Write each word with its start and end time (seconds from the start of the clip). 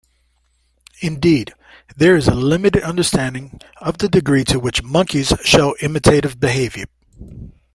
Indeed, 1.01 1.53
there 1.95 2.15
is 2.15 2.25
limited 2.25 2.81
understanding 2.81 3.61
of 3.77 3.99
the 3.99 4.09
degree 4.09 4.43
to 4.45 4.57
which 4.59 4.81
monkeys 4.81 5.31
show 5.43 5.75
imitative 5.79 6.39
behaviour. 6.39 6.85